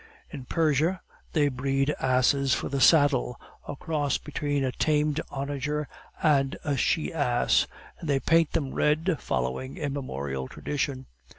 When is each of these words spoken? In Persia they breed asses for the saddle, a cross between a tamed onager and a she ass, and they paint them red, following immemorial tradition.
In 0.31 0.45
Persia 0.45 0.99
they 1.33 1.47
breed 1.47 1.93
asses 1.99 2.55
for 2.55 2.69
the 2.69 2.81
saddle, 2.81 3.39
a 3.67 3.75
cross 3.75 4.17
between 4.17 4.63
a 4.63 4.71
tamed 4.71 5.21
onager 5.29 5.87
and 6.23 6.57
a 6.65 6.75
she 6.75 7.13
ass, 7.13 7.67
and 7.99 8.09
they 8.09 8.19
paint 8.19 8.53
them 8.53 8.73
red, 8.73 9.17
following 9.19 9.77
immemorial 9.77 10.47
tradition. 10.47 11.05